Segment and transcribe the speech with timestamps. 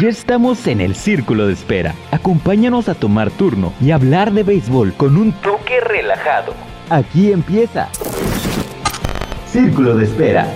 [0.00, 1.94] Ya estamos en el círculo de espera.
[2.10, 6.54] Acompáñanos a tomar turno y hablar de béisbol con un toque relajado.
[6.88, 7.86] Aquí empieza.
[9.44, 10.46] Círculo de espera.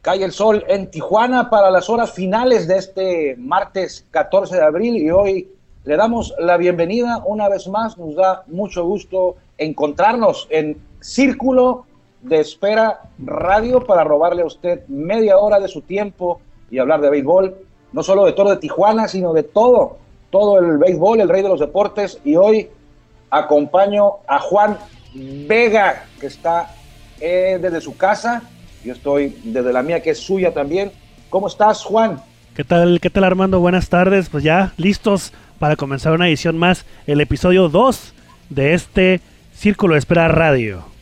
[0.00, 4.96] Cae el sol en Tijuana para las horas finales de este martes 14 de abril
[4.96, 5.50] y hoy
[5.84, 7.98] le damos la bienvenida una vez más.
[7.98, 11.84] Nos da mucho gusto encontrarnos en Círculo
[12.24, 16.40] de Espera Radio para robarle a usted media hora de su tiempo
[16.70, 17.54] y hablar de béisbol,
[17.92, 19.98] no solo de todo de Tijuana, sino de todo,
[20.30, 22.18] todo el béisbol, el rey de los deportes.
[22.24, 22.68] Y hoy
[23.30, 24.78] acompaño a Juan
[25.14, 26.74] Vega, que está
[27.20, 28.42] eh, desde su casa.
[28.84, 30.92] Yo estoy desde la mía, que es suya también.
[31.28, 32.20] ¿Cómo estás, Juan?
[32.56, 33.60] ¿Qué tal, qué tal Armando?
[33.60, 34.28] Buenas tardes.
[34.30, 38.14] Pues ya listos para comenzar una edición más, el episodio 2
[38.48, 39.20] de este
[39.54, 40.93] Círculo de Espera Radio.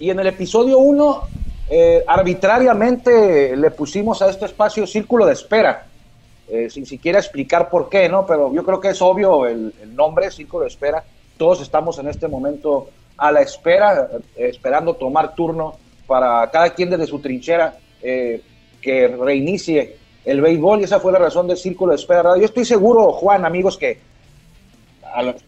[0.00, 1.22] Y en el episodio 1,
[1.68, 5.86] eh, arbitrariamente le pusimos a este espacio Círculo de Espera,
[6.48, 8.24] eh, sin siquiera explicar por qué, ¿no?
[8.24, 11.04] Pero yo creo que es obvio el, nombre, Círculo de Espera.
[11.36, 12.88] Todos estamos en este momento
[13.18, 15.74] a la espera, eh, esperando tomar turno
[16.06, 18.40] para cada quien desde su trinchera eh,
[18.80, 22.38] que reinicie el béisbol y esa fue la razón del Círculo de Espera.
[22.38, 23.98] Yo estoy seguro, Juan, amigos, que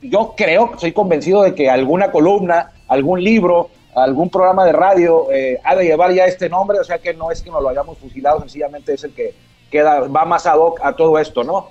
[0.02, 5.60] yo creo, soy convencido de que alguna columna, algún libro, algún programa de radio eh,
[5.64, 7.98] ha de llevar ya este nombre, o sea que no es que nos lo hayamos
[7.98, 9.34] fusilado, sencillamente es el que
[9.70, 11.68] queda, va más ad hoc a todo esto, ¿no?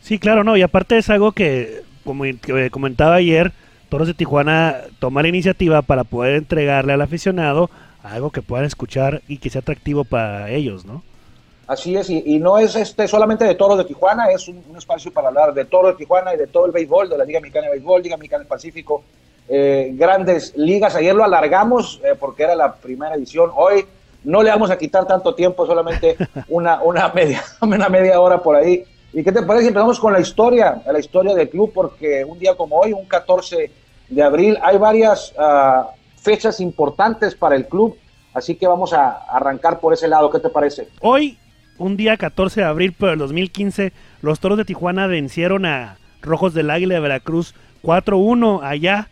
[0.00, 3.52] Sí, claro, no, y aparte es algo que, como que comentaba ayer,
[3.88, 7.70] Toros de Tijuana toma la iniciativa para poder entregarle al aficionado
[8.02, 11.02] algo que puedan escuchar y que sea atractivo para ellos, ¿no?
[11.66, 14.76] Así es, y, y no es este solamente de Toros de Tijuana, es un, un,
[14.76, 17.38] espacio para hablar de Toros de Tijuana y de todo el béisbol, de la Liga
[17.40, 19.04] Mexicana de Béisbol, Liga Mexicana del Pacífico,
[19.52, 20.94] eh, grandes ligas.
[20.94, 23.50] Ayer lo alargamos eh, porque era la primera edición.
[23.52, 23.84] Hoy
[24.22, 26.16] no le vamos a quitar tanto tiempo, solamente
[26.48, 28.84] una, una, media, una media hora por ahí.
[29.12, 29.66] ¿Y qué te parece?
[29.66, 33.72] Empezamos con la historia, la historia del club, porque un día como hoy, un 14
[34.08, 35.86] de abril, hay varias uh,
[36.16, 37.96] fechas importantes para el club,
[38.32, 40.30] así que vamos a arrancar por ese lado.
[40.30, 40.86] ¿Qué te parece?
[41.00, 41.38] Hoy,
[41.76, 46.54] un día 14 de abril, pero el 2015, los Toros de Tijuana vencieron a Rojos
[46.54, 49.08] del Águila de Veracruz 4-1 allá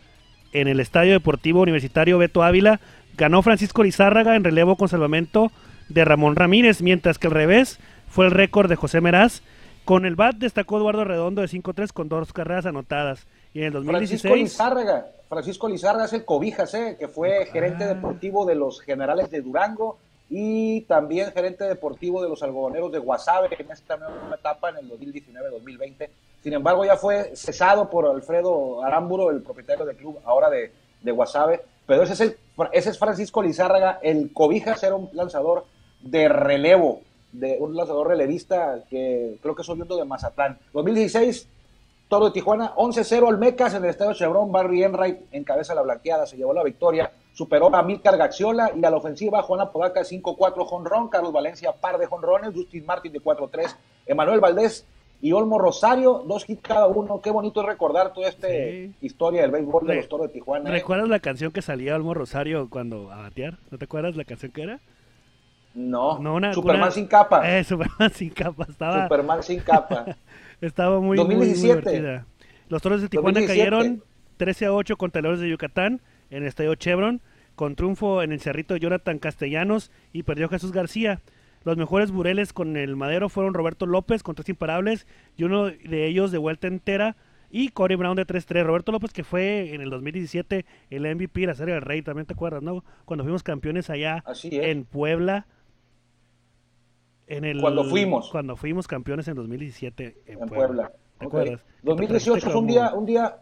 [0.53, 2.79] en el Estadio Deportivo Universitario Beto Ávila.
[3.17, 5.51] Ganó Francisco Lizárraga en relevo con salvamento
[5.89, 9.41] de Ramón Ramírez, mientras que al revés fue el récord de José Meraz.
[9.85, 13.25] Con el BAT destacó Eduardo Redondo de 5-3 con dos carreras anotadas.
[13.53, 14.21] Y en el 2016...
[14.21, 16.95] Francisco Lizárraga, Francisco Lizárraga es el Cobijas, ¿eh?
[16.99, 17.87] que fue gerente ah.
[17.87, 19.97] deportivo de los Generales de Durango
[20.29, 24.91] y también gerente deportivo de los algodoneros de Guasave en esta nueva etapa en el
[24.91, 26.09] 2019-2020.
[26.43, 31.11] Sin embargo, ya fue cesado por Alfredo Aramburo, el propietario del club ahora de, de
[31.11, 31.61] Guasave.
[31.85, 32.37] Pero ese es, el,
[32.71, 33.99] ese es Francisco Lizárraga.
[34.01, 35.65] El Cobijas era un lanzador
[36.01, 37.01] de relevo,
[37.31, 40.59] de un lanzador relevista que creo que es oriundo de Mazatlán.
[40.73, 41.47] 2016,
[42.07, 44.51] Toro de Tijuana, 11-0 Olmecas en el estadio Chevron.
[44.51, 48.89] Barry Enright encabeza la blanqueada, se llevó la victoria superó a Milcar Gaxiola y a
[48.89, 53.77] la ofensiva Juana Podaca 5-4 jonrón, Carlos Valencia par de jonrones, Justin Martin de 4-3,
[54.07, 54.85] Emanuel Valdés
[55.21, 57.21] y Olmo Rosario, dos hits cada uno.
[57.21, 58.93] Qué bonito es recordar toda esta sí.
[59.01, 60.69] historia del béisbol de Re los Toros de Tijuana.
[60.69, 61.09] ¿Recuerdas ¿eh?
[61.09, 63.57] la canción que salía Olmo Rosario cuando a batear?
[63.69, 64.79] ¿No te acuerdas la canción que era?
[65.73, 66.91] No, no una, Superman una...
[66.91, 67.41] sin capa.
[67.59, 68.65] Eh, Superman sin capa.
[68.69, 69.03] Estaba...
[69.03, 70.05] Superman sin capa.
[70.61, 71.73] Estaba muy, 2017.
[71.73, 72.25] muy divertida.
[72.69, 73.69] Los Toros de Tijuana 2017.
[73.71, 74.03] cayeron
[74.37, 77.21] 13 a 8 contra los de Yucatán en el estadio Chevron
[77.55, 81.19] con triunfo en el cerrito de Jonathan Castellanos y perdió Jesús García.
[81.63, 86.07] Los mejores bureles con el madero fueron Roberto López con tres imparables y uno de
[86.07, 87.17] ellos de vuelta entera
[87.51, 88.63] y Corey Brown de 3-3.
[88.63, 92.25] Roberto López que fue en el 2017 el MVP de la Serie del Rey, también
[92.25, 92.83] te acuerdas, ¿no?
[93.05, 95.47] Cuando fuimos campeones allá en Puebla.
[97.27, 98.29] En el, cuando fuimos.
[98.31, 100.57] Cuando fuimos campeones en 2017 en, en Puebla.
[100.57, 100.91] Puebla.
[101.19, 101.39] ¿Te okay.
[101.41, 101.65] acuerdas?
[101.83, 103.41] 2018 es un día, un día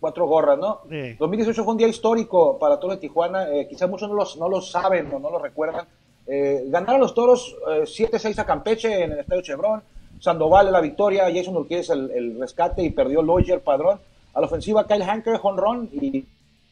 [0.00, 0.80] cuatro gorras, ¿no?
[0.88, 1.14] Sí.
[1.18, 4.48] 2018 fue un día histórico para Toros de Tijuana, eh, quizás muchos no, los, no
[4.48, 5.86] lo saben o no lo recuerdan.
[6.26, 9.82] Eh, ganaron los Toros eh, 7-6 a Campeche en el Estadio Chevron,
[10.18, 14.00] Sandoval la victoria, Jason Urquídez el, rescate y perdió Loyer Padrón.
[14.34, 16.24] A la ofensiva Kyle Hanker, Honron y,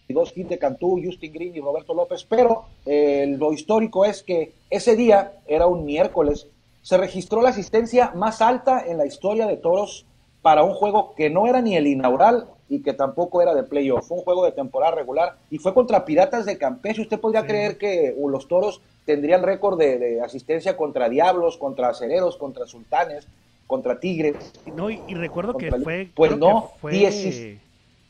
[0.07, 2.27] y, dos hits de Cantú, Justin Green y Roberto López.
[2.29, 6.47] Pero eh, lo histórico es que ese día, era un miércoles,
[6.83, 10.05] se registró la asistencia más alta en la historia de Toros
[10.45, 14.07] para un juego que no era ni el inaugural y que tampoco era de playoff.
[14.07, 17.01] Fue un juego de temporada regular y fue contra Piratas de Campeche.
[17.01, 17.47] ¿Usted podría sí.
[17.47, 22.67] creer que uh, los toros tendrían récord de, de, asistencia contra Diablos, contra Acereros, contra
[22.67, 23.27] Sultanes,
[23.67, 24.37] contra Tigres?
[24.77, 26.11] No, y, y recuerdo que fue.
[26.15, 27.59] Pues no, que fue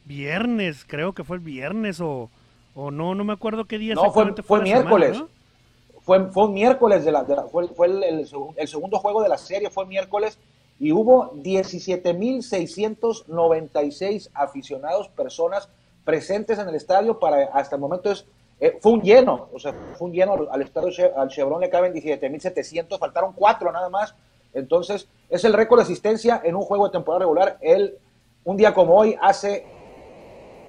[0.04, 2.30] viernes, creo que fue el viernes o,
[2.74, 5.12] o no, no me acuerdo qué día No, fue, fue, fue miércoles.
[5.12, 6.00] Semana, ¿no?
[6.04, 9.70] fue, fue un miércoles, de la, fue, fue el, el, segundo juego de la serie,
[9.70, 10.38] fue miércoles,
[10.78, 15.70] y hubo 17.696 aficionados, personas
[16.04, 18.26] presentes en el estadio para hasta el momento es
[18.60, 21.92] eh, fue un lleno, o sea, fue un lleno al estadio al Chevron le caben
[21.92, 24.14] 17.700, faltaron cuatro nada más.
[24.52, 27.58] Entonces, es el récord de asistencia en un juego de temporada regular.
[27.60, 27.98] El,
[28.44, 29.66] un día como hoy, hace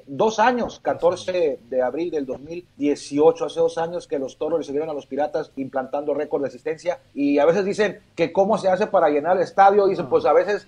[0.08, 4.94] dos años, 14 de abril del 2018, hace dos años que los toros recibieron a
[4.94, 7.00] los piratas implantando récord de asistencia.
[7.14, 9.88] Y a veces dicen que cómo se hace para llenar el estadio.
[9.88, 10.68] Dicen, pues a veces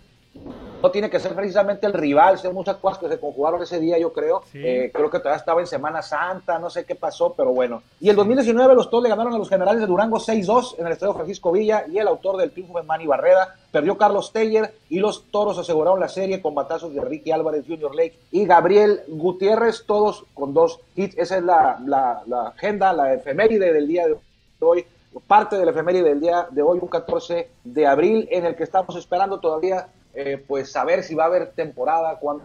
[0.82, 3.98] no tiene que ser precisamente el rival, son muchas cosas que se conjugaron ese día,
[3.98, 4.44] yo creo.
[4.54, 7.82] Eh, creo que todavía estaba en Semana Santa, no sé qué pasó, pero bueno.
[8.00, 10.94] Y el 2019 los Toros le ganaron a los Generales de Durango 6-2 en el
[10.94, 13.56] Estadio Francisco Villa y el autor del triunfo fue Manny Barrera.
[13.72, 17.96] Perdió Carlos Teller y los Toros aseguraron la serie con batazos de Ricky Álvarez, Junior
[17.96, 21.18] Lake y Gabriel Gutiérrez, todos con dos hits.
[21.18, 24.16] Esa es la, la, la agenda, la efeméride del día de
[24.60, 24.86] hoy
[25.26, 28.64] parte de la efeméride del día de hoy, un 14 de abril, en el que
[28.64, 29.88] estamos esperando todavía
[30.20, 32.44] eh, pues saber si va a haber temporada, cuándo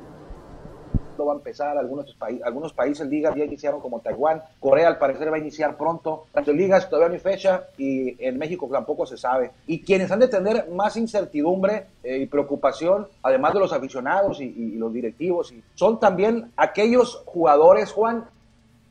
[1.24, 1.78] va a empezar.
[1.78, 5.78] Algunos, países algunos países ligas ya iniciaron como Taiwán, Corea al parecer va a iniciar
[5.78, 6.26] pronto.
[6.34, 9.52] Las ligas todavía no hay fecha y en México tampoco se sabe.
[9.66, 14.72] Y quienes han de tener más incertidumbre eh, y preocupación, además de los aficionados y,
[14.76, 18.24] los directivos, son también aquellos jugadores, Juan,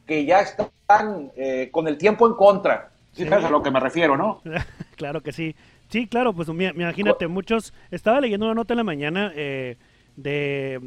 [0.08, 2.90] que ya están eh, con el tiempo en contra.
[3.14, 4.42] Sí, a lo que me refiero, ¿no?
[4.96, 5.56] claro que sí.
[5.92, 7.74] Sí, claro, pues imagínate, muchos...
[7.92, 9.76] Estaba leyendo una nota en la mañana eh,
[10.16, 10.80] de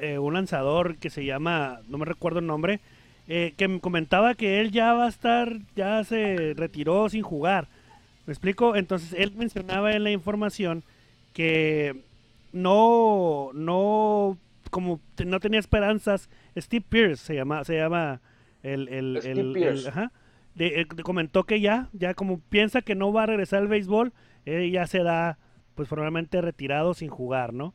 [0.00, 2.78] eh, un lanzador que se llama, no me recuerdo el nombre,
[3.26, 7.66] eh, que me comentaba que él ya va a estar, ya se retiró sin jugar.
[8.26, 8.76] ¿Me explico?
[8.76, 10.84] Entonces él mencionaba en la información
[11.32, 12.04] que
[12.52, 14.38] no, no,
[14.70, 16.28] como no tenía esperanzas.
[16.56, 18.20] Steve Pierce se llama, se llama
[18.62, 20.12] el, el, el, ajá,
[21.02, 24.12] comentó que ya, ya como piensa que no va a regresar al béisbol,
[24.46, 25.38] eh, ya se da,
[25.74, 27.74] pues probablemente retirado sin jugar, ¿no?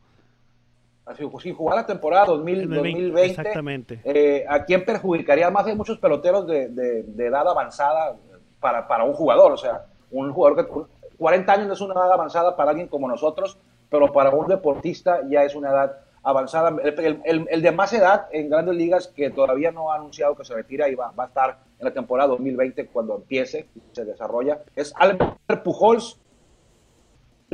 [1.05, 3.25] Así, sin jugar la temporada 2020.
[3.25, 4.01] Exactamente.
[4.03, 5.65] Eh, ¿A quién perjudicaría más?
[5.65, 8.15] Hay muchos peloteros de, de, edad avanzada
[8.59, 9.51] para, para, un jugador.
[9.51, 10.71] O sea, un jugador que
[11.17, 13.57] 40 años es una edad avanzada para alguien como nosotros,
[13.89, 16.75] pero para un deportista ya es una edad avanzada.
[16.83, 20.53] El, el, de más edad en grandes ligas que todavía no ha anunciado que se
[20.53, 24.93] retira y va, va a estar en la temporada 2020 cuando empiece, se desarrolla, es
[24.95, 26.19] Albert Pujols,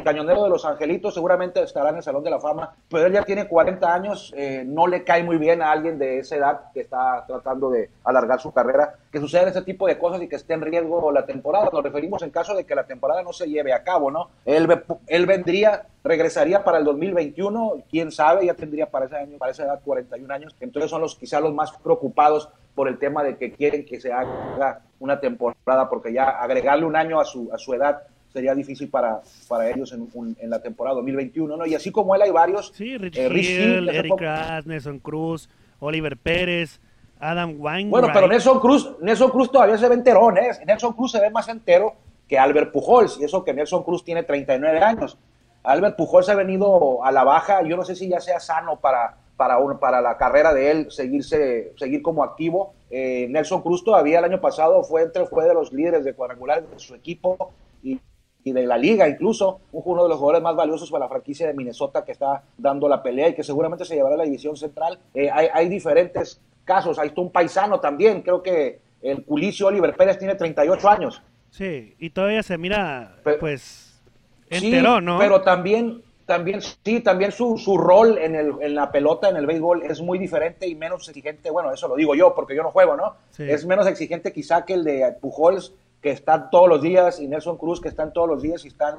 [0.04, 3.24] cañonero de los Angelitos, seguramente estará en el Salón de la Fama, pero él ya
[3.24, 6.82] tiene 40 años, eh, no le cae muy bien a alguien de esa edad que
[6.82, 10.54] está tratando de alargar su carrera, que sucedan ese tipo de cosas y que esté
[10.54, 11.70] en riesgo la temporada.
[11.72, 14.30] Nos referimos en caso de que la temporada no se lleve a cabo, ¿no?
[14.46, 14.68] Él,
[15.08, 19.64] él vendría, regresaría para el 2021, quién sabe, ya tendría para ese año, para esa
[19.64, 23.54] edad 41 años, entonces son los quizás los más preocupados por el tema de que
[23.54, 27.74] quieren que se haga una temporada, porque ya agregarle un año a su, a su
[27.74, 28.04] edad
[28.36, 31.66] sería difícil para, para ellos en, en la temporada 2021, ¿no?
[31.66, 32.74] Y así como él hay varios.
[32.76, 34.22] Sí, Rich eh, Hill, Eric
[34.66, 35.50] Nelson Cruz,
[35.80, 36.82] Oliver Pérez,
[37.18, 37.90] Adam Weinreich.
[37.90, 40.50] Bueno, pero Nelson Cruz, Nelson Cruz todavía se ve enterón, ¿eh?
[40.68, 41.94] Nelson Cruz se ve más entero
[42.28, 45.18] que Albert Pujols, y eso que Nelson Cruz tiene 39 años.
[45.64, 49.16] Albert Pujols ha venido a la baja, yo no sé si ya sea sano para,
[49.38, 52.74] para, un, para la carrera de él seguirse, seguir como activo.
[52.90, 56.68] Eh, Nelson Cruz todavía el año pasado fue, entre, fue de los líderes de cuadrangular
[56.68, 58.00] de su equipo y
[58.46, 61.56] y de la liga incluso, uno de los jugadores más valiosos para la franquicia de
[61.56, 65.00] Minnesota que está dando la pelea y que seguramente se llevará a la división central.
[65.16, 70.36] Eh, hay, diferentes casos, hay un paisano también, creo que el Culicio Oliver Pérez tiene
[70.36, 71.24] 38 años.
[71.50, 74.00] Sí, y todavía se mira, pues,
[74.48, 75.18] entero, ¿no?
[75.18, 79.48] Pero también, también, sí, también su, su rol en, el, en la pelota, en el
[79.48, 81.50] béisbol, es muy diferente y menos exigente.
[81.50, 83.16] Bueno, eso lo digo yo porque yo no juego, ¿no?
[83.40, 85.74] Es menos exigente quizá que el de Pujols
[86.06, 88.98] que están todos los días, y Nelson Cruz, que están todos los días y están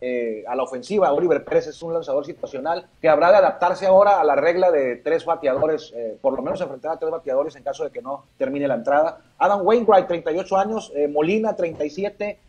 [0.00, 1.12] eh, a la ofensiva.
[1.12, 4.96] Oliver Pérez es un lanzador situacional que habrá de adaptarse ahora a la regla de
[4.96, 8.24] tres bateadores, eh, por lo menos enfrentar a tres bateadores en caso de que no
[8.36, 9.20] termine la entrada.
[9.38, 12.40] Adam Wainwright, 38 años, eh, Molina, 37,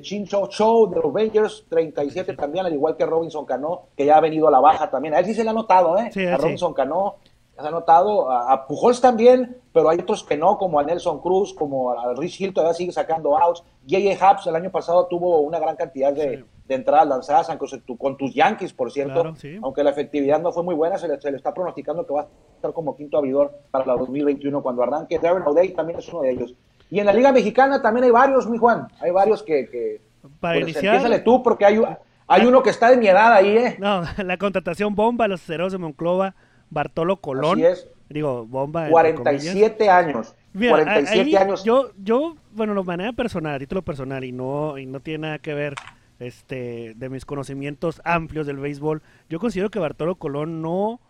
[0.00, 4.20] Chincho Cho de los Rangers, 37 también, al igual que Robinson Cano, que ya ha
[4.20, 5.14] venido a la baja también.
[5.14, 6.08] A él sí se le ha notado, ¿eh?
[6.32, 7.16] a Robinson Cano
[7.56, 11.90] has notado, a, Pujols también, pero hay otros que no, como a Nelson Cruz, como
[11.92, 13.62] a Rich Hill todavía sigue sacando outs.
[13.88, 14.26] J.J.
[14.26, 17.58] Haps el año pasado tuvo una gran cantidad de, entradas lanzadas
[17.98, 21.52] con tus Yankees, por cierto, aunque la efectividad no fue muy buena, se le, está
[21.52, 25.18] pronosticando que va a estar como quinto abridor para la 2021 cuando arranque.
[25.18, 26.54] Darren O'Day también es uno de ellos.
[26.90, 29.68] Y en la Liga Mexicana también hay varios, mi Juan, hay varios que...
[29.68, 30.00] que
[30.40, 31.24] para pues, iniciar...
[31.24, 31.82] tú, porque hay,
[32.26, 33.76] hay uno que está de mi edad ahí, ¿eh?
[33.78, 36.34] No, la contratación bomba, los ceros de Monclova
[36.72, 37.58] Bartolo Colón.
[37.58, 37.88] Así es.
[38.08, 38.88] Digo, bomba.
[38.88, 40.34] 47 años.
[40.54, 41.64] 47 años.
[41.64, 45.38] Yo, yo, bueno, lo manera personal, a título personal, y no, y no tiene nada
[45.38, 45.74] que ver
[46.18, 51.00] este, de mis conocimientos amplios del béisbol, yo considero que Bartolo Colón no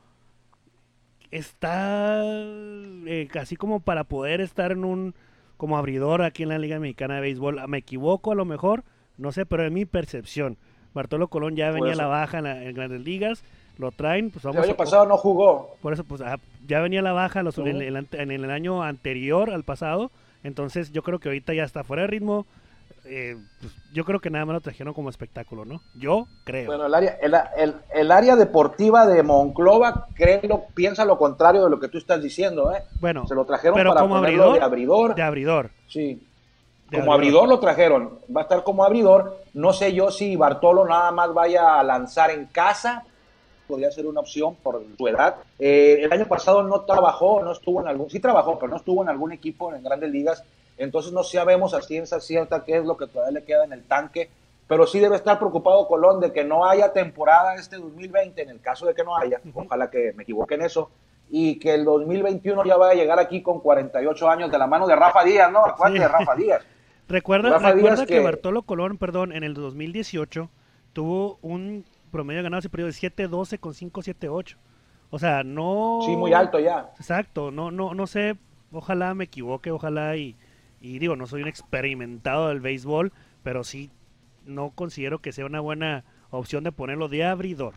[1.30, 5.14] está eh, casi como para poder estar en un
[5.56, 7.60] como abridor aquí en la Liga Mexicana de Béisbol.
[7.68, 8.84] Me equivoco a lo mejor,
[9.16, 10.56] no sé, pero en mi percepción.
[10.94, 13.44] Bartolo Colón ya venía a la baja en, Grandes Ligas,
[13.78, 15.76] lo traen, pues vamos El año pasado no jugó.
[15.82, 16.22] Por eso, pues
[16.66, 20.10] ya venía la baja los, en, el, año anterior al pasado,
[20.44, 22.46] entonces yo creo que ahorita ya está fuera de ritmo.
[23.04, 25.80] Eh, pues, yo creo que nada más lo trajeron como espectáculo, ¿no?
[25.98, 26.66] Yo creo.
[26.66, 27.18] Bueno, el área,
[27.92, 32.72] el, área deportiva de Monclova creo, piensa lo contrario de lo que tú estás diciendo,
[32.72, 32.84] ¿eh?
[33.00, 35.14] Bueno, se lo trajeron para como abridor, de abridor.
[35.16, 35.70] De abridor.
[35.88, 36.24] Sí.
[36.92, 37.48] como abridor.
[37.48, 38.18] lo trajeron.
[38.34, 39.36] Va a estar como abridor.
[39.52, 43.04] No sé yo si Bartolo nada más vaya a lanzar en casa.
[43.72, 45.36] Podría ser una opción por su edad.
[45.58, 49.02] Eh, el año pasado no trabajó, no estuvo en algún, sí trabajó, pero no estuvo
[49.02, 50.44] en algún equipo en grandes ligas
[50.82, 53.84] entonces no sabemos a ciencia cierta qué es lo que todavía le queda en el
[53.84, 54.30] tanque,
[54.66, 58.60] pero sí debe estar preocupado Colón de que no haya temporada este 2020, en el
[58.60, 60.90] caso de que no haya, ojalá que me equivoque en eso,
[61.30, 64.86] y que el 2021 ya vaya a llegar aquí con 48 años de la mano
[64.86, 65.64] de Rafa Díaz, ¿no?
[65.64, 66.62] Acuérdate de Rafa Díaz.
[67.08, 68.20] recuerda, recuerda que...
[68.20, 70.50] Bartolo Colón, perdón, en el 2018
[70.92, 74.56] tuvo un promedio de ganados y periodo de 7-12 con 5-7-8.
[75.10, 75.98] O sea, no...
[76.06, 76.92] Sí, muy alto ya.
[76.96, 78.36] Exacto, no, no, no sé,
[78.70, 80.36] ojalá me equivoque, ojalá y
[80.82, 83.12] y digo, no soy un experimentado del béisbol,
[83.44, 83.90] pero sí
[84.44, 87.74] no considero que sea una buena opción de ponerlo de abridor.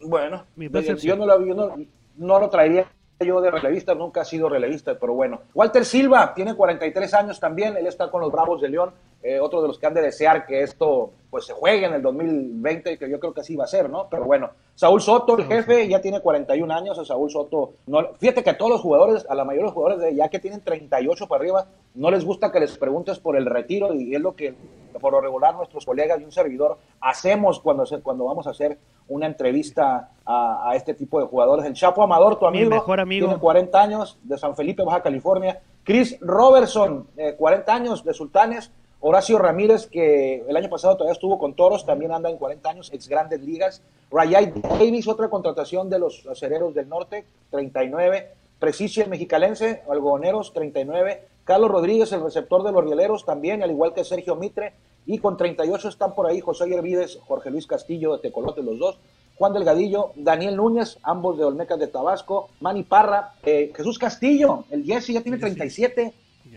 [0.00, 1.76] Bueno, yo, no lo,
[2.16, 2.86] no, lo traería
[3.18, 5.40] yo de relevista, nunca ha sido relevista, pero bueno.
[5.52, 9.62] Walter Silva tiene 43 años también, él está con los Bravos de León, eh, otro
[9.62, 13.10] de los que han de desear que esto pues se juegue en el 2020, que
[13.10, 14.08] yo creo que así va a ser, ¿no?
[14.08, 18.42] Pero bueno, Saúl Soto, el jefe, ya tiene 41 años, a Saúl Soto, no, fíjate
[18.42, 20.60] que a todos los jugadores, a la mayoría de los jugadores de ya que tienen
[20.60, 24.34] 38 para arriba, no les gusta que les preguntes por el retiro y es lo
[24.36, 24.54] que
[25.00, 29.26] por lo regular nuestros colegas y un servidor hacemos cuando, cuando vamos a hacer una
[29.26, 31.64] entrevista a, este tipo de jugadores.
[31.64, 35.60] El Chapo Amador, tu amigo, mejor amigo, tiene 40 años, de San Felipe, Baja California.
[35.84, 37.06] Chris Robertson,
[37.38, 38.72] 40 eh, años, de Sultanes.
[39.00, 42.90] Horacio Ramírez, que el año pasado todavía estuvo con Toros, también anda en 40 años,
[42.92, 43.82] ex grandes ligas.
[44.10, 48.28] Rayay Davis, otra contratación de los acereros del norte, 39.
[48.58, 51.22] Precicio el mexicalense, algodoneros, 39.
[51.44, 54.72] Carlos Rodríguez, el receptor de los rieleros, también, al igual que Sergio Mitre.
[55.04, 58.98] Y con 38 están por ahí José Hervides, Jorge Luis Castillo de Tecolote, los dos.
[59.36, 62.48] Juan Delgadillo, Daniel Núñez, ambos de Olmecas de Tabasco.
[62.60, 66.14] Manny Parra, eh, Jesús Castillo, el Jesse ya tiene 37.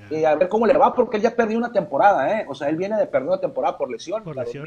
[0.10, 2.46] Eh, a ver cómo le va, porque él ya perdió una temporada, ¿eh?
[2.48, 4.65] O sea, él viene de perder una temporada por lesión, por lesión.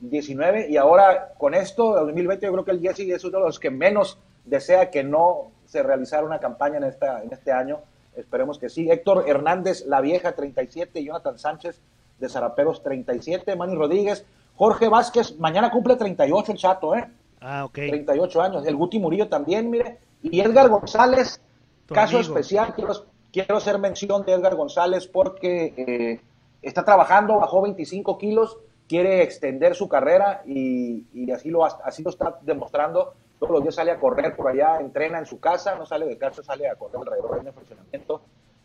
[0.00, 3.60] 2019, y ahora con esto, 2020, yo creo que el Jesse es uno de los
[3.60, 7.80] que menos desea que no se realizara una campaña en, esta, en este año.
[8.16, 8.90] Esperemos que sí.
[8.90, 11.80] Héctor Hernández, La Vieja, 37, Jonathan Sánchez
[12.18, 14.24] de Zaraperos, 37, Manny Rodríguez,
[14.56, 17.08] Jorge Vázquez, mañana cumple 38 el chato, ¿eh?
[17.40, 17.74] Ah, ok.
[17.74, 18.66] 38 años.
[18.66, 19.98] El Guti Murillo también, mire.
[20.22, 21.40] Y Edgar González,
[21.86, 22.92] caso especial, quiero,
[23.32, 26.20] quiero hacer mención de Edgar González porque eh,
[26.60, 28.58] está trabajando, bajó 25 kilos,
[28.88, 33.14] quiere extender su carrera y, así, lo, así lo está demostrando.
[33.38, 36.16] Todos los días sale a correr por allá, entrena en su casa, no sale de
[36.16, 38.20] casa, sale a correr alrededor del funcionamiento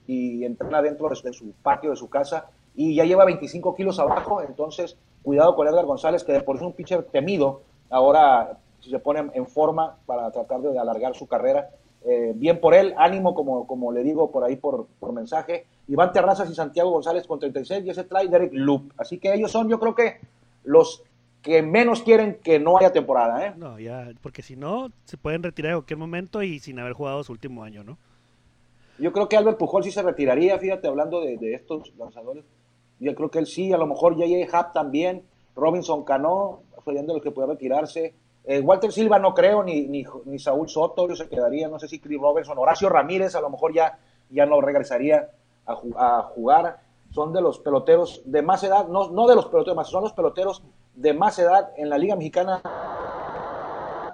[0.06, 4.42] y entrena dentro de su patio de su casa y ya lleva 25 kilos abajo,
[4.42, 9.00] entonces cuidado con Edgar González, que de por sí es un pitcher temido, ahora se
[9.00, 11.70] pone en forma para tratar de alargar su carrera,
[12.08, 15.66] eh, bien por él, ánimo, como, como le digo por ahí por, por mensaje.
[15.88, 18.94] Iván Terrazas y Santiago González con 36 y ese trae Derek Loop.
[18.98, 20.20] Así que ellos son, yo creo que
[20.64, 21.04] los
[21.42, 23.46] que menos quieren que no haya temporada.
[23.46, 23.54] ¿eh?
[23.58, 27.24] No, ya, porque si no, se pueden retirar en cualquier momento y sin haber jugado
[27.24, 27.98] su último año, ¿no?
[29.00, 32.44] Yo creo que Albert Pujol sí se retiraría, fíjate, hablando de, estos lanzadores.
[33.00, 34.58] Yo creo que él sí, a lo mejor J.J.
[34.58, 35.24] Happ también,
[35.56, 38.16] Robinson Cano, fue de los que puede retirarse.
[38.50, 42.00] Eh, Walter Silva no creo, ni, ni, Saúl Soto, yo se quedaría, no sé si
[42.00, 44.00] Chris Robertson, Horacio Ramírez a lo mejor ya,
[44.30, 45.32] ya no regresaría
[45.66, 46.80] a, jugar.
[47.12, 50.14] Son de los peloteros de más edad, no, no de los peloteros más, son los
[50.14, 50.64] peloteros
[50.96, 52.62] de más edad en la Liga Mexicana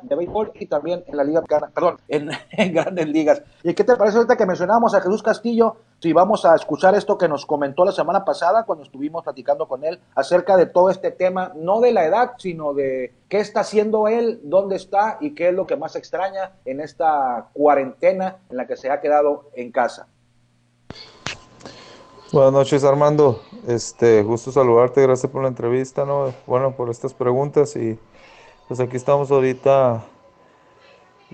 [0.01, 3.43] de béisbol y también en la Liga Mexicana, perdón, en, en, grandes ligas.
[3.61, 5.77] ¿Y qué te parece ahorita que mencionamos a Jesús Castillo?
[6.03, 9.85] Si vamos a escuchar esto que nos comentó la semana pasada cuando estuvimos platicando con
[9.85, 14.09] él acerca de todo este tema, no de la edad, sino de qué está haciendo
[14.09, 18.67] él, dónde está y qué es lo que más extraña en esta cuarentena en la
[18.67, 20.09] que se ha quedado en casa.
[22.33, 26.33] Buenas noches Armando, este, gusto saludarte, gracias por la entrevista, ¿no?
[26.45, 27.97] Bueno, por estas preguntas y
[28.67, 30.03] pues aquí estamos ahorita,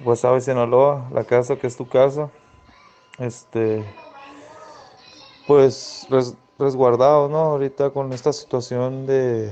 [0.03, 2.29] pues sabes, Sinaloa, la casa que es tu casa,
[3.17, 3.83] este,
[5.49, 6.05] pues
[6.59, 7.39] resguardados, ¿no?
[7.39, 9.51] Ahorita con esta situación de,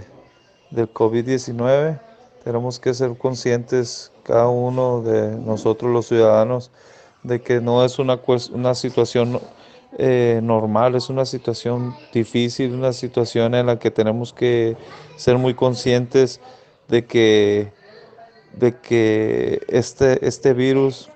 [0.69, 1.99] del COVID-19,
[2.43, 6.69] tenemos que ser conscientes cada uno de nosotros los ciudadanos
[7.23, 9.39] de que no es una, una situación
[9.97, 14.77] eh, normal, es una situación difícil, una situación en la que tenemos que
[15.15, 16.39] ser muy conscientes
[16.89, 17.73] de que,
[18.53, 21.09] de que este, este virus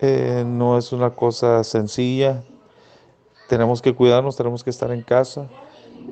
[0.00, 2.44] eh, no es una cosa sencilla,
[3.48, 5.48] tenemos que cuidarnos, tenemos que estar en casa.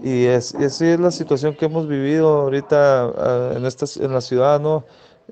[0.03, 4.21] Y, es, así es la situación que hemos vivido ahorita ah, en, esta, en la
[4.21, 4.85] ciudad, ¿no?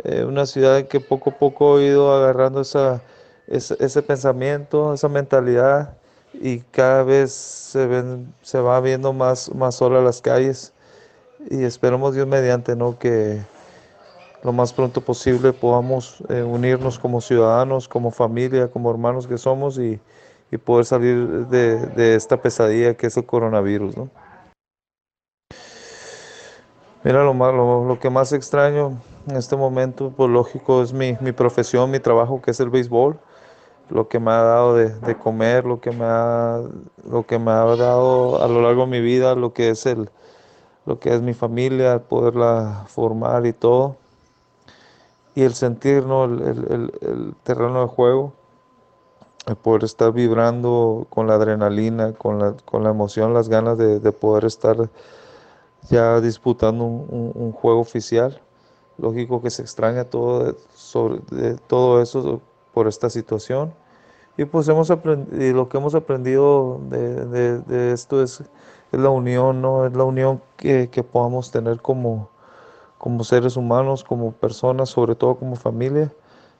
[0.04, 3.02] Eh, una ciudad que poco a poco ha ido agarrando esa,
[3.46, 5.96] ese pensamiento, esa mentalidad
[6.32, 10.72] y cada vez se, ven, se va viendo más, más sola las calles
[11.48, 12.98] y esperamos Dios mediante ¿no?
[12.98, 13.40] que
[14.42, 19.78] lo más pronto posible podamos eh, unirnos como ciudadanos, como familia, como hermanos que somos
[19.78, 20.00] y,
[20.54, 23.96] y poder salir de, de, esta pesadilla que es el coronavirus.
[23.96, 24.08] ¿no?
[27.02, 31.32] Mira, lo, lo, lo, que más extraño en este momento, pues lógico, es mi, mi
[31.32, 33.18] profesión, mi trabajo, que es el béisbol
[33.90, 36.60] lo que me ha dado de, comer, lo que me ha,
[37.08, 40.10] lo que me ha dado a lo largo de mi vida, lo que es el,
[40.86, 43.96] lo que es mi familia, poderla formar y todo.
[45.34, 48.43] Y el sentir el, terreno de juego, el
[49.52, 54.46] poder estar vibrando con la adrenalina, con la, con la emoción, las ganas de, poder
[54.46, 54.88] estar
[55.90, 58.40] ya disputando un, juego oficial.
[58.96, 62.40] Lógico que se extraña todo, sobre, de todo eso
[62.72, 63.74] por esta situación.
[64.36, 68.40] Y pues hemos aprendido, lo que hemos aprendido de, de, esto es,
[68.92, 69.86] es, la unión, ¿no?
[69.86, 72.30] Es la unión que, que, podamos tener como,
[72.98, 76.12] como seres humanos, como personas, sobre todo como familia,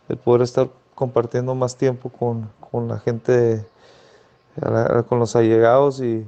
[0.08, 3.64] el poder estar compartiendo más tiempo con, con la gente,
[5.08, 6.26] con los allegados y,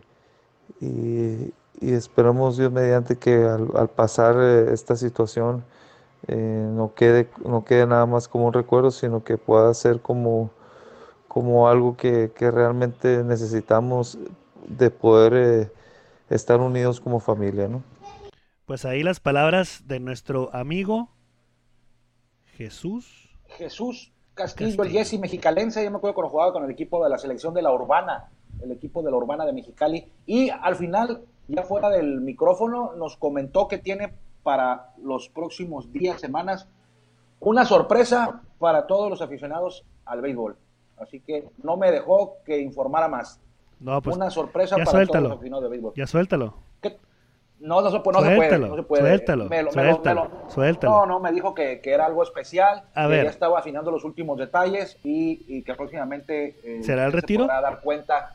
[0.81, 5.65] y, y, esperamos Dios mediante que al, al pasar eh, esta situación,
[6.29, 10.53] eh, no, quede, no quede nada más como un recuerdo, sino que pueda ser como,
[11.27, 14.17] como algo que, que realmente necesitamos
[14.69, 15.73] de poder eh,
[16.31, 17.67] estar unidos como familia.
[17.67, 17.83] ¿no?
[18.67, 21.09] Pues ahí las palabras de nuestro amigo
[22.57, 23.37] Jesús.
[23.49, 27.19] Jesús Castillo, el Jesse mexicalense, yo me acuerdo cuando jugaba con el equipo de la
[27.19, 28.29] selección de la Urbana,
[28.63, 33.17] el equipo de la Urbana de Mexicali, y al final, ya fuera del micrófono, nos
[33.17, 36.69] comentó que tiene para los próximos días, semanas,
[37.41, 40.57] una sorpresa para todos los aficionados al béisbol.
[40.99, 43.41] Así que no me dejó que informara más.
[43.81, 45.93] No, pues, una sorpresa para todos los aficionados del béisbol.
[45.97, 46.55] Ya suéltalo.
[47.59, 48.25] No, no, se, puede, no
[48.77, 49.03] se puede.
[49.03, 53.31] Suéltalo, suéltalo, suéltalo, No, no, me dijo que, que era algo especial, a que ya
[53.31, 57.45] estaba afinando los últimos detalles y, y que próximamente eh, ¿Será el retiro?
[57.45, 58.35] se podrá dar cuenta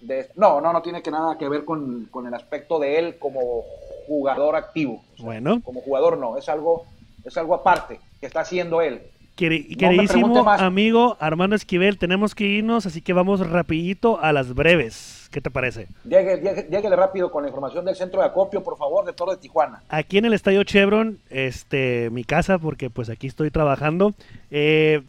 [0.00, 3.18] de No, no, no tiene que nada que ver con, con el aspecto de él
[3.18, 3.64] como
[4.06, 5.02] jugador activo.
[5.18, 5.60] bueno.
[5.64, 6.86] Como jugador no, es algo,
[7.24, 9.10] es algo aparte que está haciendo él.
[9.36, 15.28] Queridísimo amigo Armando Esquivel, tenemos que irnos, así que vamos rapidito a las breves.
[15.30, 15.88] ¿Qué te parece?
[16.04, 19.82] Llegue, rápido con la información del centro de acopio, por favor, de todo de Tijuana.
[19.88, 24.14] Aquí en el Estadio Chevron, este, mi casa, porque pues aquí estoy trabajando.
[24.50, 25.02] Eh,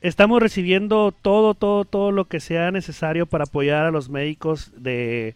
[0.00, 5.34] estamos recibiendo todo, todo, todo lo que sea necesario para apoyar a los médicos de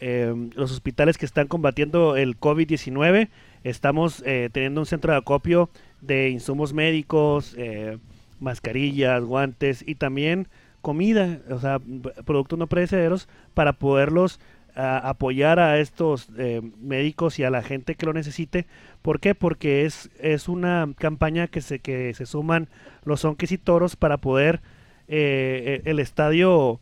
[0.00, 3.28] Em, los hospitales que están combatiendo el COVID-19.
[3.64, 7.98] Estamos eh, teniendo un centro de acopio de insumos médicos, eh,
[8.40, 10.48] mascarillas, guantes y también
[10.80, 11.80] comida, o sea,
[12.24, 14.40] productos no perecederos para poderlos
[14.80, 18.66] apoyar a estos eh, médicos y a la gente que lo necesite.
[19.02, 19.34] ¿Por qué?
[19.34, 22.68] Porque es, es una campaña que se, que se suman
[23.02, 24.60] los onques y toros para poder
[25.08, 26.80] el estadio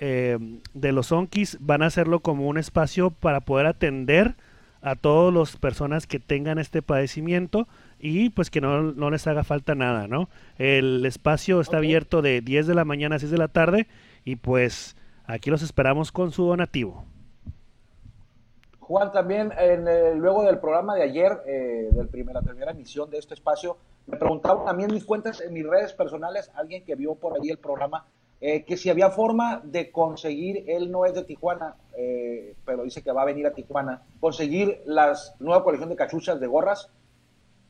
[0.00, 0.38] eh,
[0.74, 4.34] de los Onkis van a hacerlo como un espacio para poder atender
[4.82, 7.68] a todas las personas que tengan este padecimiento
[8.06, 10.28] y pues que no, les haga falta nada, ¿no?
[10.58, 13.86] El espacio está abierto de 10 de la mañana a 6 de la tarde
[14.26, 17.06] y pues aquí los esperamos con su donativo.
[18.78, 23.16] Juan, también en luego del programa de ayer, eh, de primera, la primera emisión de
[23.16, 27.40] este espacio, me preguntaban también mis cuentas, en mis redes personales, alguien que vio por
[27.40, 28.04] ahí el programa,
[28.42, 33.02] eh, que si había forma de conseguir, él no es de Tijuana, eh, pero dice
[33.02, 36.90] que va a venir a Tijuana, conseguir la nueva colección de cachuchas de gorras.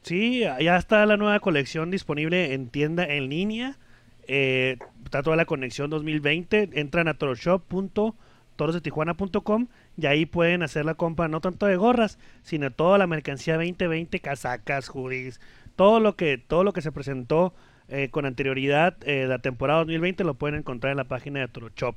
[0.05, 3.79] Sí, ya está la nueva colección disponible en tienda en línea.
[4.27, 6.69] Eh, está toda la conexión 2020.
[6.75, 12.99] Entran a toroshop.torosdetijuana.com y ahí pueden hacer la compra no tanto de gorras, sino toda
[12.99, 15.41] la mercancía 2020, casacas, hoodies,
[15.75, 17.55] todo lo que todo lo que se presentó
[17.89, 21.71] eh, con anterioridad, eh, la temporada 2020 lo pueden encontrar en la página de Toro
[21.75, 21.97] Shop.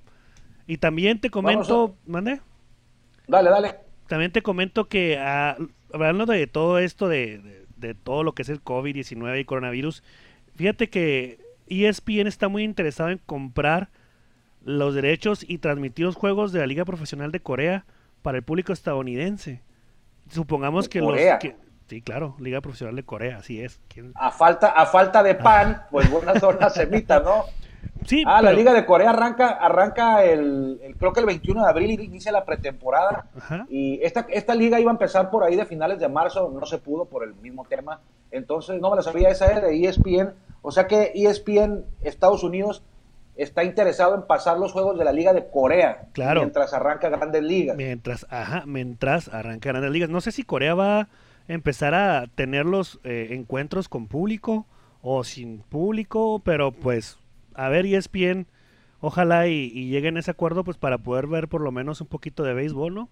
[0.65, 2.39] Y también te comento, ¿mande?
[3.27, 3.75] Dale, dale.
[4.07, 5.57] También te comento que ah,
[5.93, 7.66] hablando de todo esto, de, de,
[8.03, 10.03] todo lo que es el COVID-19 y coronavirus,
[10.55, 13.89] fíjate que ESPN está muy interesado en comprar
[14.63, 17.85] los derechos y transmitir los juegos de la Liga Profesional de Corea
[18.21, 19.61] para el público estadounidense.
[20.29, 21.15] Supongamos que los...
[21.39, 21.55] Que,
[21.87, 23.79] sí, claro, Liga Profesional de Corea, así es.
[24.15, 27.45] A, falta, a falta de pan, pues buenas horas semita, ¿no?
[28.05, 31.99] Sí, ah, la Liga de Corea arranca, arranca el, creo que el 21 de abril
[31.99, 33.27] inicia la pretemporada.
[33.69, 36.77] Y esta, esta liga iba a empezar por ahí de finales de marzo, no se
[36.77, 37.99] pudo por el mismo tema.
[38.31, 40.33] Entonces, no me la sabía esa era de ESPN.
[40.61, 42.83] O sea que ESPN Estados Unidos
[43.35, 46.07] está interesado en pasar los juegos de la Liga de Corea.
[46.13, 46.41] Claro.
[46.41, 47.77] Mientras arranca Grandes Ligas.
[47.77, 50.09] Mientras, ajá, mientras arranca Grandes Ligas.
[50.09, 51.07] No sé si Corea va a
[51.47, 54.65] empezar a tener los eh, encuentros con público
[55.01, 57.17] o sin público, pero pues
[57.57, 58.45] a ver ESPN,
[59.01, 62.43] ojalá y, lleguen a ese acuerdo pues para poder ver por lo menos un poquito
[62.43, 63.09] de béisbol, ¿no?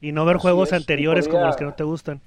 [0.00, 2.20] Y no ver juegos anteriores como los que no te gustan.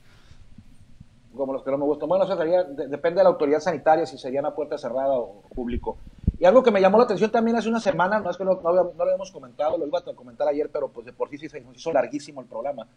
[1.36, 2.08] Como los que no me gustan.
[2.08, 5.98] Bueno, eso sería, depende de la autoridad sanitaria si sería una puerta cerrada o público.
[6.40, 8.60] Y algo que me llamó la atención también hace una semana, no es que no,
[8.62, 11.92] lo habíamos comentado, lo iba a comentar ayer, pero pues de por sí se hizo
[11.92, 12.88] larguísimo el programa,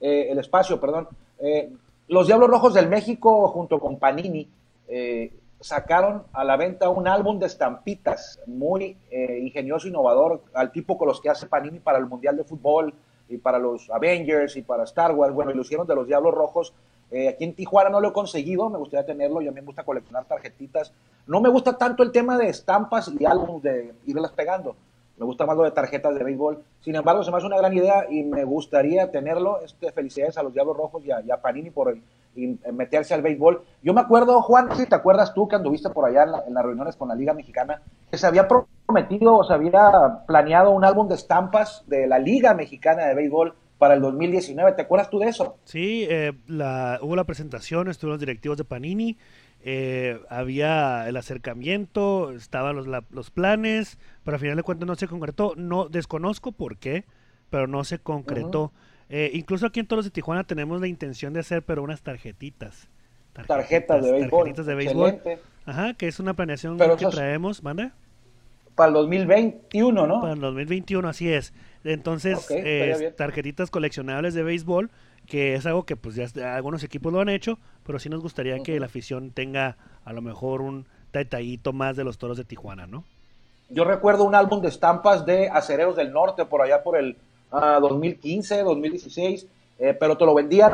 [0.00, 1.08] eh, el espacio, perdón.
[1.38, 1.72] Eh,
[2.08, 4.48] los Diablos Rojos del México junto con Panini
[4.88, 5.32] eh,
[5.64, 11.08] sacaron a la venta un álbum de estampitas muy eh, ingenioso, innovador, al tipo con
[11.08, 12.92] los que hace Panini para el Mundial de Fútbol
[13.30, 15.32] y para los Avengers y para Star Wars.
[15.32, 16.74] Bueno, y lo hicieron de los Diablos Rojos.
[17.10, 19.66] Eh, aquí en Tijuana no lo he conseguido, me gustaría tenerlo, y a mí me
[19.66, 20.92] gusta coleccionar tarjetitas.
[21.26, 24.76] No me gusta tanto el tema de estampas y álbumes de irlas pegando.
[25.16, 26.62] Me gusta más lo de tarjetas de béisbol.
[26.80, 29.60] Sin embargo, se me hace una gran idea y me gustaría tenerlo.
[29.60, 32.02] Este, felicidades a los Diablos Rojos y a Panini por el,
[32.36, 33.62] y meterse al béisbol.
[33.82, 36.96] Yo me acuerdo, Juan, si te acuerdas tú que anduviste por allá en, las reuniones
[36.96, 41.14] con la Liga Mexicana, que se había prometido o se había planeado un álbum de
[41.14, 44.72] estampas de la Liga Mexicana de Béisbol para el 2019.
[44.72, 45.56] ¿Te acuerdas tú de eso?
[45.64, 49.16] Sí, eh, la, hubo la presentación, estuvieron los directivos de Panini,
[49.66, 55.08] eh, había el acercamiento, estaban los, los planes, pero al final de cuentas no se
[55.08, 55.54] concretó.
[55.56, 57.06] No desconozco por qué,
[57.48, 58.72] pero no se concretó.
[59.08, 62.88] Eh, incluso aquí en Toros de Tijuana tenemos la intención de hacer, pero unas tarjetitas.
[63.46, 64.40] Tarjetas, de béisbol.
[64.40, 65.20] Tarjetitas de béisbol.
[65.64, 67.94] Ajá, que es una planeación que traemos, ¿manda?
[68.74, 70.20] Para el 2021, ¿no?
[70.20, 71.54] Para el 2021, así es.
[71.84, 74.90] Entonces, eh, tarjetitas coleccionables de béisbol,
[75.26, 78.58] que es algo que pues ya algunos equipos lo han hecho, pero sí nos gustaría
[78.60, 82.86] que la afición tenga a lo mejor un detallito más de los toros de Tijuana,
[82.86, 83.04] ¿no?
[83.70, 87.16] Yo recuerdo un álbum de estampas de Acereros del Norte por allá por el
[87.50, 89.46] 2015, 2016,
[89.78, 90.72] eh, pero te lo vendían,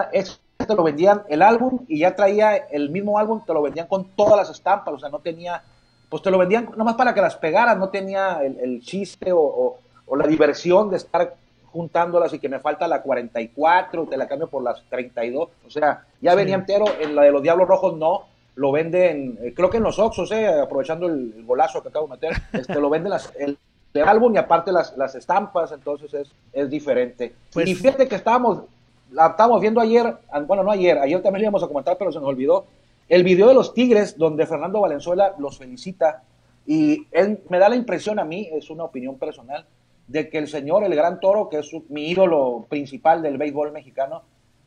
[0.57, 4.05] te lo vendían el álbum y ya traía el mismo álbum, te lo vendían con
[4.17, 5.63] todas las estampas, o sea, no tenía,
[6.09, 9.79] pues te lo vendían nomás para que las pegaras, no tenía el, chiste o,
[10.17, 11.35] la diversión de estar
[11.73, 16.05] juntándolas y que me falta la 44, te la cambio por las 32, o sea,
[16.21, 19.79] ya venía entero, en la de los Diablos Rojos no, lo venden, eh, creo que
[19.79, 23.33] en los Oxos, eh, aprovechando el, golazo que acabo de meter, este, lo venden las,
[23.39, 23.57] el,
[24.05, 27.35] álbum y aparte las, las estampas, entonces es, es diferente.
[27.53, 28.63] Pues, y fíjate que estábamos,
[29.11, 30.15] la estábamos viendo ayer,
[30.47, 32.67] bueno, no ayer, ayer también le íbamos a comentar, pero se nos olvidó,
[33.09, 36.23] el video de los Tigres, donde Fernando Valenzuela los felicita,
[36.67, 39.65] y él me da la impresión a mí, es una opinión personal,
[40.11, 44.23] de que el señor, el gran toro, que es mi ídolo principal del béisbol mexicano,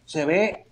[0.05, 0.65] se ve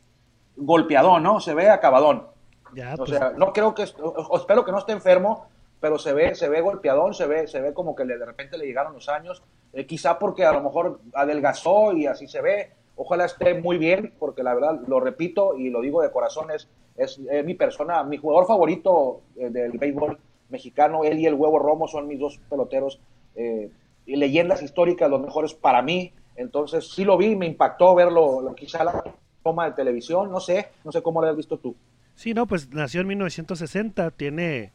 [0.55, 1.41] golpeadón, ¿no?
[1.41, 2.19] Se ve acabadón.
[2.19, 3.09] o pues.
[3.09, 5.47] sea, no creo que, espero que no esté enfermo,
[5.81, 8.57] pero se ve, se ve golpeadón, se ve, se ve como que le, de repente
[8.57, 12.71] le llegaron los años, eh, quizá porque a lo mejor adelgazó y así se ve,
[12.95, 16.69] ojalá esté muy bien, porque la verdad, lo repito y lo digo de corazón, es,
[16.95, 21.89] es, mi persona, mi jugador favorito eh, del béisbol mexicano, él y el huevo Romo
[21.89, 23.01] son mis dos peloteros,
[23.35, 23.69] eh,
[24.05, 28.55] y leyendas históricas, los mejores para mí, entonces sí lo vi, me impactó verlo, lo,
[28.55, 29.03] quizá la
[29.43, 31.75] toma de televisión, no sé, no sé cómo lo has visto tú.
[32.15, 34.71] Sí, no, pues nació en 1960, tiene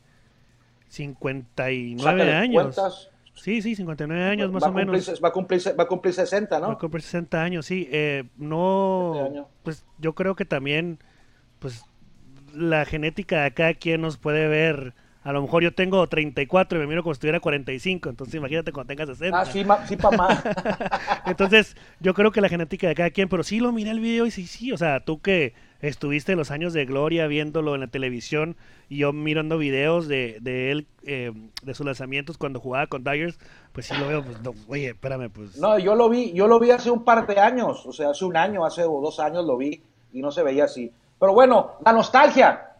[0.88, 3.10] 59 años.
[3.34, 5.22] Sí, sí, 59 años más o menos.
[5.22, 6.68] Va a, cumplir, va a cumplir 60, ¿no?
[6.68, 7.86] Va a cumplir 60 años, sí.
[7.92, 10.98] Eh, no, pues yo creo que también,
[11.58, 11.84] pues
[12.54, 14.94] la genética de cada quien nos puede ver.
[15.26, 18.70] A lo mejor yo tengo 34 y me miro como si tuviera 45, entonces imagínate
[18.70, 19.40] cuando tengas 60.
[19.40, 20.40] Ah, sí, sí pa más.
[21.26, 24.26] entonces, yo creo que la genética de cada quien, pero sí lo miré el video
[24.26, 27.80] y sí, sí, o sea, tú que estuviste en los años de gloria viéndolo en
[27.80, 28.56] la televisión
[28.88, 33.36] y yo mirando videos de, de él, eh, de sus lanzamientos cuando jugaba con Dyers,
[33.72, 35.56] pues sí lo veo, pues no, oye, espérame, pues.
[35.56, 38.24] No, yo lo vi, yo lo vi hace un par de años, o sea, hace
[38.24, 40.92] un año, hace dos años lo vi y no se veía así.
[41.18, 42.75] Pero bueno, la nostalgia,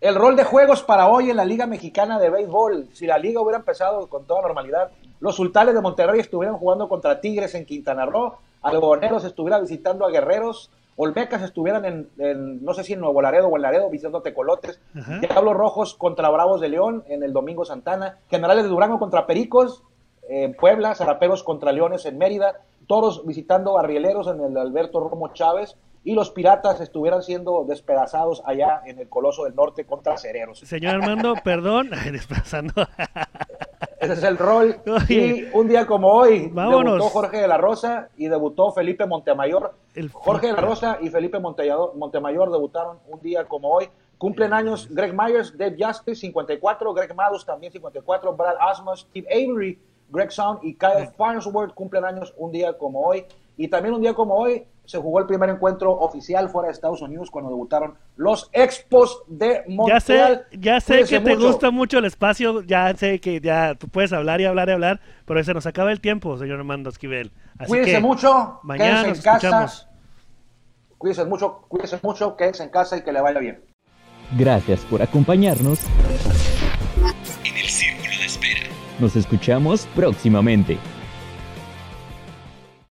[0.00, 3.40] el rol de juegos para hoy en la Liga Mexicana de Béisbol, si la liga
[3.40, 8.06] hubiera empezado con toda normalidad, los sultanes de Monterrey estuvieran jugando contra Tigres en Quintana
[8.06, 13.46] Roo, Algoneros estuviera visitando a Guerreros, Olmecas estuvieran en, no sé si en Nuevo Laredo
[13.48, 14.80] o en Laredo visitando a Tecolotes,
[15.20, 19.84] Diablos Rojos contra Bravos de León en el Domingo Santana, Generales de Durango contra Pericos
[20.28, 25.32] en Puebla, Zaraperos contra Leones en Mérida, Toros visitando a Rieleros en el Alberto Romo
[25.34, 25.76] Chávez,
[26.08, 30.60] y los piratas estuvieran siendo despedazados allá en el Coloso del Norte contra Cereros.
[30.60, 32.72] Señor Armando, perdón, desplazando.
[34.00, 34.80] Ese es el rol.
[35.10, 39.74] Y un día como hoy debutó Jorge de la Rosa y debutó Felipe Montemayor.
[40.14, 43.90] Jorge de la Rosa y Felipe Montemayor debutaron un día como hoy.
[44.16, 49.78] Cumplen años Greg Myers, Dave Justice, 54, Greg Maddux también 54, Brad Asmus, Steve Avery,
[50.08, 53.26] Greg Sound y Kyle Farnsworth cumplen años un día como hoy.
[53.58, 57.02] Y también un día como hoy se jugó el primer encuentro oficial fuera de Estados
[57.02, 59.92] Unidos cuando debutaron los Expos de Montreal.
[59.92, 63.88] Ya sé, ya sé que te gusta mucho el espacio, ya sé que ya tú
[63.88, 67.32] puedes hablar y hablar y hablar, pero se nos acaba el tiempo, señor Armando Esquivel.
[67.58, 69.90] Así cuídense mucho, mañana en casa.
[70.96, 73.62] Cuídense mucho, cuídense mucho, quédense en casa y que le vaya bien.
[74.38, 75.80] Gracias por acompañarnos
[77.44, 78.70] en el Círculo de Espera.
[78.98, 80.78] Nos escuchamos próximamente.